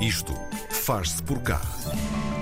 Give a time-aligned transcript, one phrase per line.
[0.00, 0.34] Isto
[0.68, 1.58] faz-se por cá.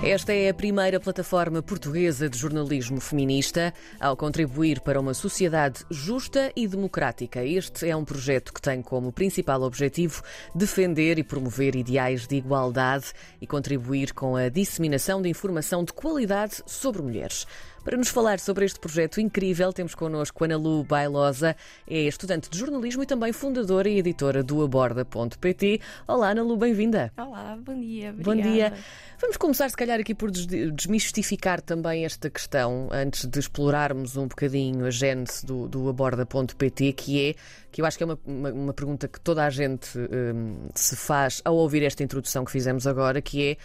[0.02, 6.52] Esta é a primeira plataforma portuguesa de jornalismo feminista ao contribuir para uma sociedade justa
[6.56, 7.44] e democrática.
[7.44, 10.20] Este é um projeto que tem como principal objetivo
[10.52, 16.60] defender e promover ideais de igualdade e contribuir com a disseminação de informação de qualidade
[16.66, 17.46] sobre mulheres.
[17.84, 21.54] Para nos falar sobre este projeto incrível, temos connosco Ana Lu Bailosa,
[21.86, 25.82] é estudante de jornalismo e também fundadora e editora do Aborda.pt.
[26.08, 27.12] Olá, Ana Lu, bem-vinda.
[27.14, 28.10] Olá, bom dia.
[28.14, 28.72] Bom dia.
[29.20, 34.86] Vamos começar, se calhar, aqui por desmistificar também esta questão, antes de explorarmos um bocadinho
[34.86, 37.34] a gênese do, do Aborda.pt, que é,
[37.70, 40.96] que eu acho que é uma, uma, uma pergunta que toda a gente hum, se
[40.96, 43.56] faz ao ouvir esta introdução que fizemos agora, que é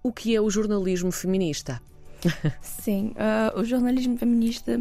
[0.00, 1.82] o que é o jornalismo feminista?
[2.60, 4.80] Sim, uh, o jornalismo feminista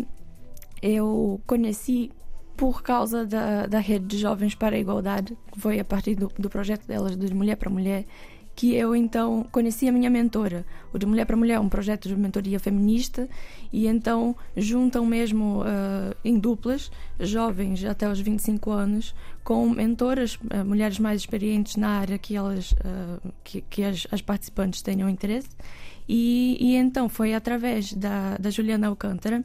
[0.82, 2.12] eu conheci
[2.56, 6.32] por causa da, da rede de Jovens para a Igualdade, que foi a partir do,
[6.38, 8.06] do projeto delas de Mulher para Mulher,
[8.56, 10.66] que eu então conheci a minha mentora.
[10.94, 13.28] O de Mulher para Mulher é um projeto de mentoria feminista
[13.72, 20.64] e então juntam mesmo uh, em duplas jovens até os 25 anos com mentoras, uh,
[20.66, 25.50] mulheres mais experientes na área que elas uh, que, que as, as, participantes tenham interesse.
[26.08, 29.44] E, e então foi através da, da Juliana Alcântara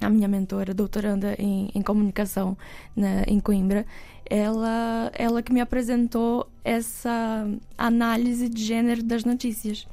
[0.00, 2.56] a minha mentora, doutoranda em, em comunicação
[2.94, 3.84] na, em Coimbra,
[4.24, 9.86] ela, ela que me apresentou essa análise de gênero das notícias.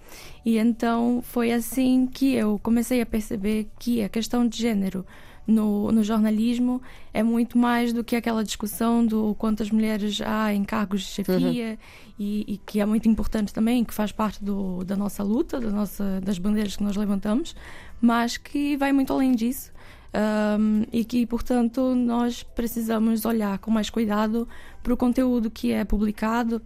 [0.46, 5.06] E então foi assim que eu comecei a perceber que a questão de gênero
[5.48, 6.82] no, no jornalismo
[7.14, 11.72] é muito mais do que aquela discussão do quantas mulheres há em cargos de chefia
[11.72, 11.78] uhum.
[12.20, 15.70] e, e, que é muito importante também, que faz parte do, da nossa luta, da
[15.70, 17.56] nossa, das bandeiras que nós levantamos,
[18.02, 19.72] mas que vai muito além disso
[20.16, 24.48] um, e que, portanto, nós precisamos olhar com mais cuidado
[24.82, 26.62] para o conteúdo que é publicado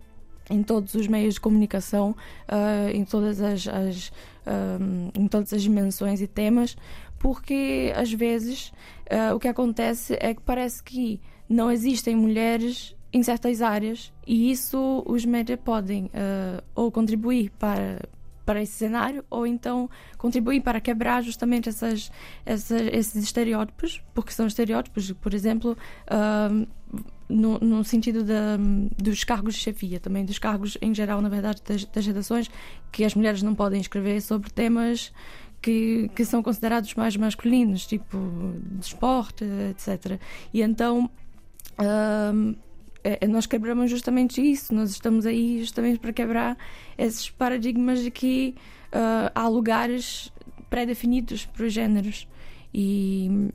[0.50, 2.16] em todos os meios de comunicação,
[2.48, 4.12] uh, em todas as, as
[4.50, 6.76] um, em todas as dimensões e temas,
[7.20, 8.72] porque às vezes
[9.12, 14.52] uh, o que acontece é que parece que não existem mulheres em certas áreas e
[14.52, 18.00] isso os médias podem uh, ou contribuir para
[18.50, 19.88] para esse cenário ou então
[20.18, 22.12] contribuir para quebrar justamente essas,
[22.44, 25.78] essas esses estereótipos, porque são estereótipos, por exemplo,
[26.08, 26.68] uh,
[27.30, 28.26] no, no, sentido
[28.98, 32.50] dos cargos de chefia, também dos cargos em geral, na verdade, das, das redações,
[32.92, 35.14] que as mulheres não podem escrever sobre temas
[35.62, 38.18] que, que são considerados mais masculinos, tipo
[38.64, 40.20] de esporte, etc.
[40.52, 41.08] E então.
[43.28, 46.58] Nós quebramos justamente isso, nós estamos aí justamente para quebrar
[46.98, 48.56] esses paradigmas de que
[48.94, 50.32] uh, há lugares
[50.70, 52.28] pré-definidos para os géneros.
[52.74, 53.50] E,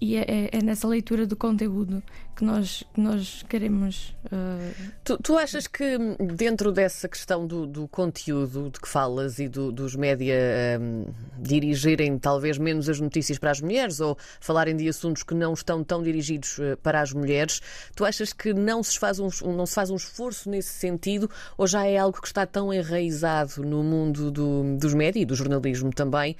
[0.00, 2.02] e é, é, é, nessa leitura do conteúdo
[2.34, 4.16] que nós, que nós queremos.
[4.26, 4.92] Uh...
[5.04, 5.98] Tu, tu, achas que
[6.34, 10.34] dentro dessa questão do, do conteúdo de que falas e do, dos média
[10.80, 11.06] um,
[11.38, 15.84] dirigirem talvez menos as notícias para as mulheres ou falarem de assuntos que não estão
[15.84, 17.60] tão dirigidos uh, para as mulheres,
[17.94, 21.66] tu achas que não se, faz um, não se faz um esforço nesse sentido ou
[21.66, 25.90] já é algo que está tão enraizado no mundo do, dos média e do jornalismo
[25.92, 26.36] também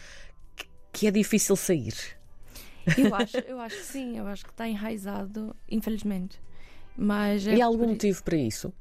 [0.93, 2.19] que é difícil sair?
[2.96, 6.41] Eu acho, eu acho que sim, eu acho que está enraizado, infelizmente.
[6.96, 7.88] Mas é e há algum por...
[7.88, 8.72] motivo para isso?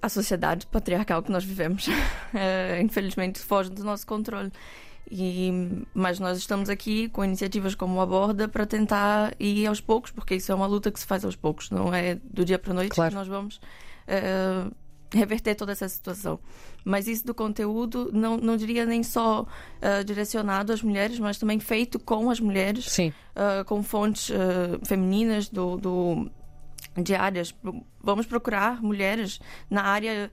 [0.00, 4.50] A sociedade patriarcal que nós vivemos, uh, infelizmente, foge do nosso controle.
[5.10, 10.12] E, mas nós estamos aqui com iniciativas como o Aborda para tentar ir aos poucos,
[10.12, 12.70] porque isso é uma luta que se faz aos poucos, não é do dia para
[12.70, 13.10] a noite claro.
[13.10, 13.60] que nós vamos
[14.06, 14.72] uh,
[15.12, 16.38] reverter toda essa situação.
[16.84, 21.58] Mas isso do conteúdo, não, não diria nem só uh, direcionado às mulheres, mas também
[21.58, 26.30] feito com as mulheres, uh, com fontes uh, femininas do, do
[26.96, 27.54] de áreas.
[28.02, 29.38] Vamos procurar mulheres
[29.70, 30.30] na área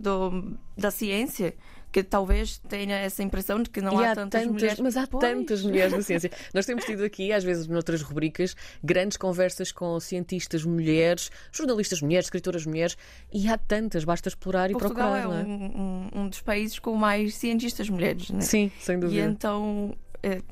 [0.00, 1.54] do, da ciência
[1.96, 4.80] que talvez tenha essa impressão de que não há, há, tantas, mulheres.
[4.80, 5.20] Mas há pois.
[5.22, 6.30] tantas mulheres na ciência.
[6.52, 12.26] Nós temos tido aqui, às vezes, noutras rubricas, grandes conversas com cientistas mulheres, jornalistas mulheres,
[12.26, 12.98] escritoras mulheres,
[13.32, 15.38] e há tantas, basta explorar Portugal e procurar.
[15.38, 15.44] Portugal é, é?
[15.46, 18.42] Um, um, um, dos países com mais cientistas mulheres, né?
[18.42, 19.18] Sim, sem dúvida.
[19.18, 19.96] E então.
[20.22, 20.42] É,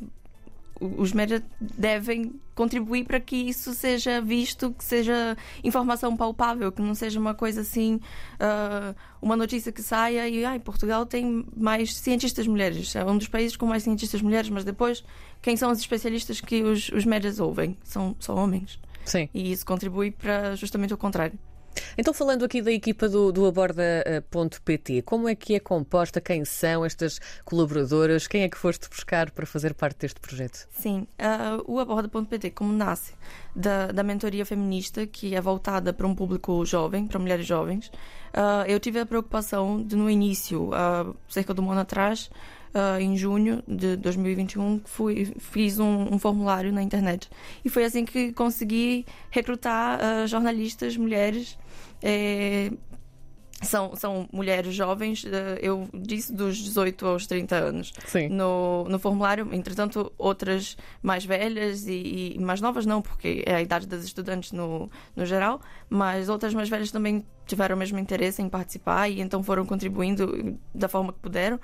[0.96, 6.94] os médias devem contribuir para que isso seja visto, que seja informação palpável, que não
[6.94, 7.96] seja uma coisa assim,
[8.34, 13.28] uh, uma notícia que saia e ai, Portugal tem mais cientistas mulheres, é um dos
[13.28, 15.04] países com mais cientistas mulheres, mas depois
[15.42, 17.76] quem são os especialistas que os, os médias ouvem?
[17.82, 18.78] São, são homens.
[19.04, 19.28] Sim.
[19.34, 21.38] E isso contribui para justamente o contrário.
[21.96, 26.20] Então, falando aqui da equipa do, do Aborda.pt, como é que é composta?
[26.20, 28.26] Quem são estas colaboradoras?
[28.26, 30.66] Quem é que foste buscar para fazer parte deste projeto?
[30.70, 33.12] Sim, uh, o Aborda.pt, como nasce
[33.54, 38.64] da, da mentoria feminista, que é voltada para um público jovem, para mulheres jovens, uh,
[38.66, 42.30] eu tive a preocupação de, no início, uh, cerca de um ano atrás,
[42.74, 47.30] uh, em junho de 2021, fui, fiz um, um, formulário na internet.
[47.64, 51.58] E foi assim que consegui recrutar uh, jornalistas mulheres.
[52.02, 52.70] Eh,
[53.62, 58.28] são, são mulheres jovens, eh, eu disse dos 18 aos 30 anos Sim.
[58.28, 63.62] No, no formulário, entretanto, outras mais velhas e, e, mais novas, não, porque é a
[63.62, 68.42] idade das estudantes no, no geral, mas outras mais velhas também tiveram o mesmo interesse
[68.42, 71.58] em participar e então foram contribuindo da forma que puderam.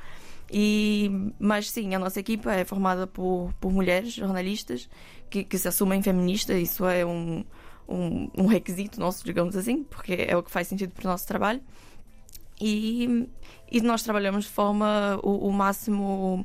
[0.53, 4.89] E, mas sim, a nossa equipa é formada por, por mulheres jornalistas
[5.31, 7.45] que, que se assumem feministas, isso é um,
[7.89, 11.27] um, um, requisito nosso, digamos assim, porque é o que faz sentido para o nosso
[11.27, 11.61] trabalho.
[12.61, 13.29] E,
[13.71, 16.45] e nós trabalhamos de forma o, o máximo,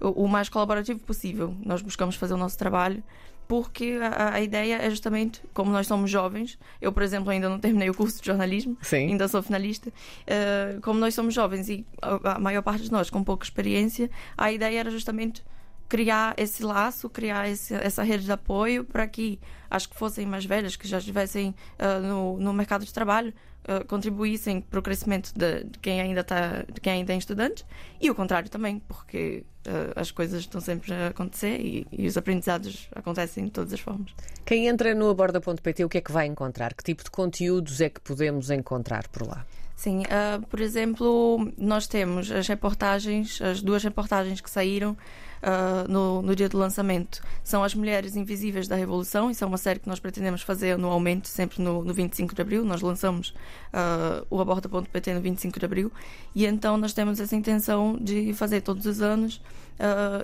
[0.00, 1.56] o, o mais colaborativo possível.
[1.64, 3.02] Nós buscamos fazer o nosso trabalho
[3.48, 7.58] porque a, a, ideia é justamente, como nós somos jovens, eu, por exemplo, ainda não
[7.58, 9.08] terminei o curso de jornalismo, Sim.
[9.08, 13.10] ainda sou finalista, uh, como nós somos jovens e a, a, maior parte de nós
[13.10, 15.44] com pouca experiência, a ideia era justamente
[15.88, 19.38] criar esse laço, criar esse, essa rede de apoio para que
[19.70, 23.32] as que fossem mais velhas, que já estivessem uh, no, no mercado de trabalho,
[23.66, 27.64] uh, contribuíssem para o crescimento de, de, quem ainda está, de quem ainda é estudante
[28.00, 32.16] e o contrário também, porque uh, as coisas estão sempre a acontecer e, e, os
[32.16, 34.12] aprendizados acontecem de todas as formas.
[34.44, 36.74] Quem entra no aborda.pt, o que é que vai encontrar?
[36.74, 39.44] Que tipo de conteúdos é que podemos encontrar por lá?
[39.76, 46.22] Sim, uh, por exemplo, nós temos as reportagens, as duas reportagens que saíram uh, no,
[46.22, 47.22] no, dia do lançamento.
[47.44, 51.28] São As Mulheres Invisíveis da Revolução, isso é uma série que nós pretendemos fazer anualmente,
[51.28, 52.64] sempre no, no 25 de Abril.
[52.64, 53.34] Nós lançamos
[53.68, 55.92] uh, o aborta.pt no 25 de Abril
[56.34, 59.42] e então nós temos essa intenção de fazer todos os anos,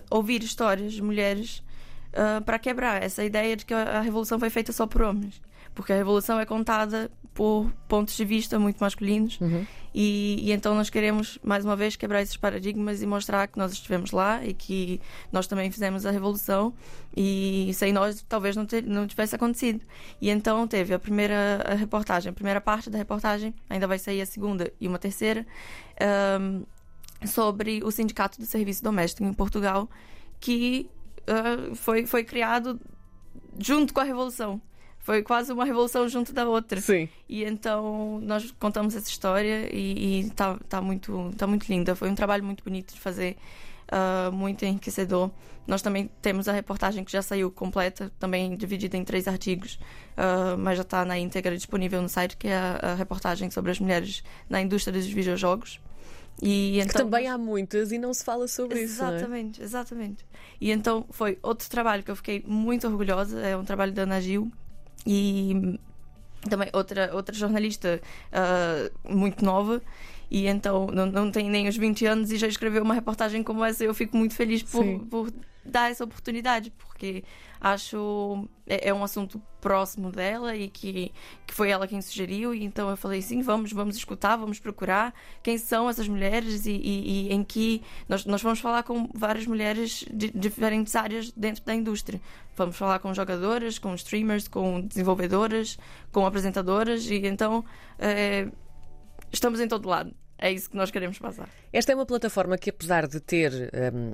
[0.08, 1.62] ouvir histórias de mulheres
[2.46, 5.42] para quebrar essa ideia de que a revolução foi feita só por homens
[5.74, 9.40] porque a revolução é contada por pontos de vista muito masculinos.
[9.40, 9.66] Uhum.
[9.94, 13.72] e, e, então nós queremos mais uma vez quebrar esses paradigmas e mostrar que nós
[13.72, 15.00] estivemos lá e que
[15.30, 16.74] nós também fizemos a revolução
[17.16, 19.80] e sem nós talvez não, não tivesse acontecido.
[20.20, 24.20] E então teve a primeira a reportagem a primeira parte da reportagem ainda vai sair
[24.20, 25.46] a segunda e uma terceira
[26.40, 26.64] um,
[27.26, 29.88] sobre o sindicato do serviço doméstico em Portugal
[30.38, 30.90] que
[31.22, 32.80] uh, foi foi criado
[33.58, 34.60] junto com a revolução
[35.02, 36.80] foi quase uma revolução junto da outra.
[36.80, 37.08] Sim.
[37.28, 41.94] E então nós contamos essa história e está tá muito, tá muito linda.
[41.96, 43.36] Foi um trabalho muito bonito de fazer,
[43.90, 45.30] uh, muito enriquecedor.
[45.66, 49.74] Nós também temos a reportagem que já saiu completa, também dividida em três artigos,
[50.16, 53.72] uh, mas já está na íntegra disponível no site, que é a, a, reportagem sobre
[53.72, 55.80] as mulheres na indústria dos videojogos.
[56.40, 59.62] E então, que também há muitas e não se fala sobre exatamente, isso.
[59.62, 59.64] Exatamente, é?
[59.64, 60.26] exatamente.
[60.60, 63.40] E então foi outro trabalho que eu fiquei muito orgulhosa.
[63.40, 64.50] É um trabalho da Ana Gil,
[65.06, 65.78] e
[66.48, 68.00] também outra, outra jornalista
[68.32, 69.80] uh, muito nova
[70.30, 73.62] e então não, não tem nem os 20 anos e já escreveu uma reportagem como
[73.62, 73.84] essa.
[73.84, 75.32] Eu fico muito feliz por, por
[75.64, 77.24] dar essa oportunidade, porque
[77.60, 81.12] acho é, é, um assunto próximo dela e que,
[81.46, 82.54] que foi ela quem sugeriu.
[82.54, 86.72] E então eu falei sim, vamos, vamos escutar, vamos procurar quem são essas mulheres e,
[86.72, 91.64] e, e em que nós, nós vamos falar com várias mulheres de diferentes áreas dentro
[91.64, 92.20] da indústria.
[92.56, 95.78] Vamos falar com jogadoras, com streamers, com desenvolvedoras,
[96.10, 97.64] com apresentadoras e então
[97.98, 98.48] é,
[99.30, 100.21] estamos em todo lado.
[100.42, 101.48] É isso que nós queremos passar.
[101.72, 103.52] Esta é uma plataforma que, apesar de ter
[103.94, 104.10] um,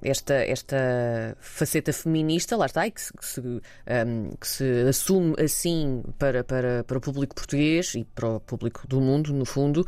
[0.00, 5.34] esta, esta faceta feminista, lá está, e que se, que se, um, que se assume
[5.42, 9.84] assim para, para, para o público português e para o público do mundo, no fundo,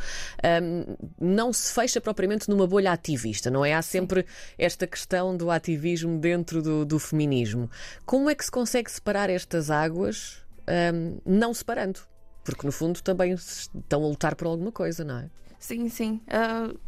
[0.62, 3.72] um, não se fecha propriamente numa bolha ativista, não é?
[3.72, 4.54] Há sempre Sim.
[4.58, 7.70] esta questão do ativismo dentro do, do feminismo.
[8.04, 10.42] Como é que se consegue separar estas águas,
[10.92, 12.00] hum, não separando?
[12.42, 15.30] Porque, no fundo, também estão a lutar por alguma coisa, não é?
[15.64, 16.20] Sim, sim.
[16.28, 16.78] Uh,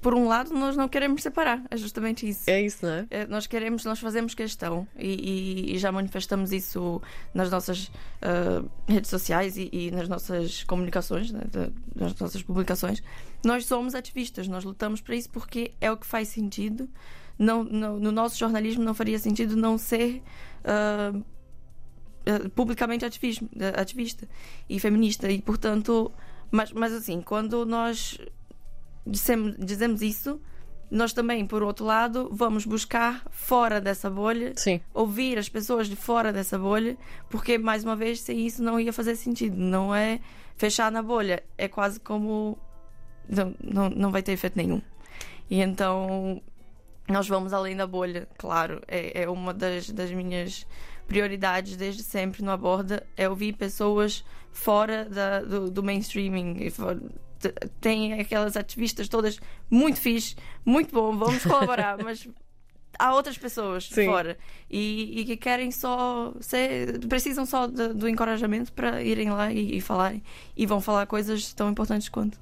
[0.00, 2.48] por um lado, nós não queremos separar, é justamente isso.
[2.48, 3.06] É isso, não é?
[3.10, 7.02] é nós queremos, nós fazemos questão e, e, e já manifestamos isso
[7.34, 13.02] nas nossas uh, redes sociais e, e, nas nossas comunicações, né, de, nas nossas publicações.
[13.44, 16.88] Nós somos ativistas, nós lutamos para isso porque é o que faz sentido.
[17.36, 20.22] Não, não no nosso jornalismo não faria sentido não ser.
[20.62, 21.24] Uh,
[22.54, 24.28] publicamente ativismo, ativista
[24.68, 26.12] e feminista e portanto
[26.50, 28.18] mas, mas assim, quando nós
[29.06, 30.40] dissemos, dizemos isso,
[30.90, 34.80] nós também, por outro lado, vamos buscar fora dessa bolha, Sim.
[34.92, 36.96] ouvir as pessoas de fora dessa bolha,
[37.28, 39.56] porque, mais uma vez, sem isso não ia fazer sentido.
[39.56, 40.18] Não é
[40.56, 42.58] fechar na bolha, é quase como.
[43.28, 44.82] Não, não, não vai ter efeito nenhum.
[45.48, 46.42] E então,
[47.08, 48.82] nós vamos além da bolha, claro.
[48.88, 50.66] É, é uma das, das minhas
[51.10, 56.56] prioridades desde sempre no Aborda, é ouvir pessoas fora da, do, do mainstreaming.
[57.80, 62.28] Tem aquelas ativistas todas muito fixe, muito bom, vamos colaborar, mas
[62.96, 64.06] há outras pessoas Sim.
[64.06, 64.38] fora
[64.70, 69.78] e, e que querem só ser, precisam só de- do encorajamento para irem lá e,
[69.78, 70.22] e falarem
[70.56, 72.38] e vão falar coisas tão importantes quanto.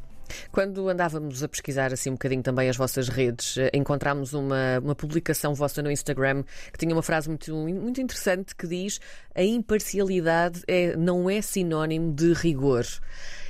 [0.50, 4.94] Quando andávamos a pesquisar assim um bocadinho também as vossas redes, eh, encontramos uma, uma
[4.94, 9.00] publicação vossa no Instagram que tinha uma frase muito, muito interessante que diz
[9.34, 12.84] a imparcialidade é, não é sinónimo de rigor.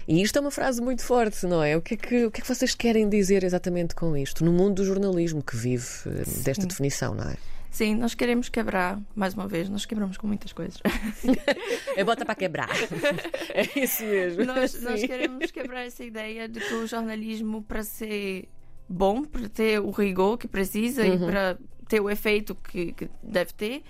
[0.08, 1.76] E isto é uma frase muito forte, não é?
[1.76, 4.42] O que é que, o que, é que vocês querem dizer exatamente com isto?
[4.42, 7.36] No mundo do jornalismo que vive eh, desta definição, não é?
[7.70, 10.80] Sim, nós queremos quebrar, mais uma vez, nós quebramos com muitas coisas.
[11.94, 12.70] É bota para quebrar.
[13.52, 14.46] É isso mesmo.
[14.46, 15.08] nós, nós Sim.
[15.08, 18.48] queremos quebrar essa ideia de que o jornalismo, para ser
[18.88, 23.52] bom, para ter o rigor que precisa e para ter o efeito que, que deve
[23.52, 23.82] ter,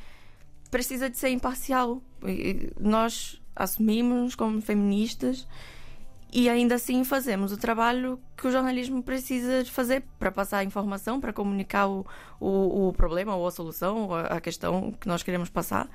[0.68, 2.02] precisa de ser imparcial.
[2.26, 5.46] E Nós assumimos como feministas
[6.32, 11.20] e ainda assim fazemos o trabalho que o jornalismo precisa fazer para passar a informação,
[11.20, 12.06] para comunicar o,
[12.38, 15.88] o, o problema ou a solução, ou a questão que nós queremos passar.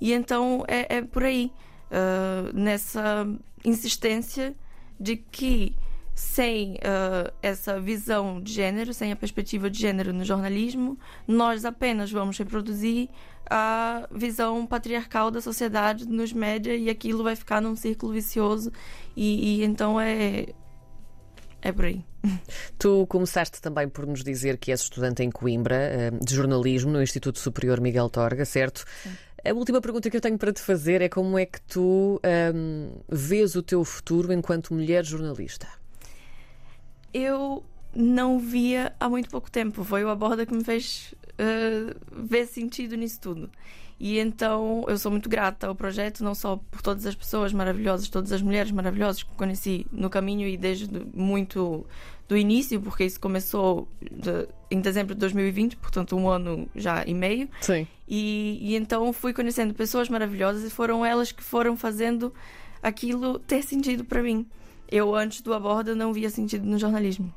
[0.00, 1.52] E então é, é por aí,
[1.90, 3.26] ah, nessa
[3.64, 4.54] insistência
[4.98, 5.74] de que
[6.16, 12.10] sem ah, essa visão de género, sem a perspectiva de género no jornalismo, nós apenas
[12.10, 13.10] vamos reproduzir
[13.48, 18.72] a visão patriarcal da sociedade nos média e aquilo vai ficar num círculo vicioso
[19.14, 20.46] e, e então é
[21.60, 22.04] é por aí.
[22.78, 27.02] Tu começaste também por nos dizer que és estudante em Coimbra, eh, de jornalismo, no
[27.02, 28.84] Instituto Superior Miguel Torga, certo?
[29.44, 32.90] A última pergunta que eu tenho para te fazer é como é que tu ahm,
[33.08, 35.68] vês o teu futuro enquanto mulher jornalista?
[37.16, 39.82] Eu não via há muito pouco tempo.
[39.84, 43.50] Foi o Aborda que me fez eh, ver sentido nisso tudo.
[43.98, 48.10] E então eu sou muito grata ao projeto, não só por todas as pessoas maravilhosas,
[48.10, 51.86] todas as mulheres maravilhosas que conheci no caminho e desde muito
[52.28, 57.14] do início, porque isso começou de- em dezembro de 2020, portanto um ano já e
[57.14, 57.48] meio.
[57.62, 57.86] Sim.
[58.06, 62.34] E, e então fui conhecendo pessoas maravilhosas e foram elas que foram fazendo
[62.82, 64.44] aquilo ter sentido para mim.
[64.90, 67.32] Eu, antes do Aborda, não via sentido no jornalismo.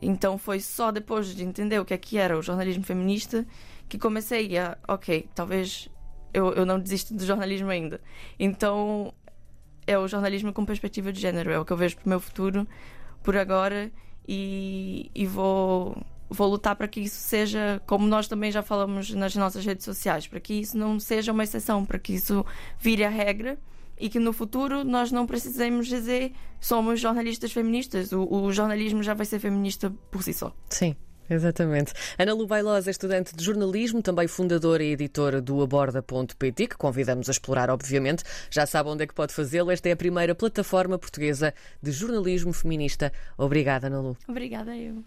[0.00, 3.46] Então foi só depois de entender o que é que era o jornalismo feminista
[3.88, 5.88] que comecei a, ok, talvez
[6.32, 8.00] eu, eu não desisto do jornalismo ainda.
[8.38, 9.12] Então
[9.86, 12.20] é o jornalismo com perspectiva de género, é o que eu vejo para o meu
[12.20, 12.68] futuro
[13.22, 13.90] por agora
[14.28, 15.96] e, e vou,
[16.28, 20.26] vou lutar para que isso seja, como nós também já falamos nas nossas redes sociais,
[20.26, 22.44] para que isso não seja uma exceção, para que isso
[22.78, 23.58] vire a regra
[24.00, 28.12] e que no futuro nós não precisemos dizer somos jornalistas feministas.
[28.12, 30.54] O, o jornalismo já vai ser feminista por si só.
[30.68, 30.96] Sim.
[31.30, 31.92] Exatamente.
[32.18, 37.28] Ana Lu Bailosa é estudante de jornalismo, também fundadora e editora do aborda.pt, que convidamos
[37.28, 38.24] a explorar, obviamente.
[38.50, 39.70] Já sabe onde é que pode fazê-lo.
[39.70, 41.52] Esta é a primeira plataforma portuguesa
[41.82, 43.12] de jornalismo feminista.
[43.36, 44.16] Obrigada, Ana Lu.
[44.26, 45.04] Obrigada, eu.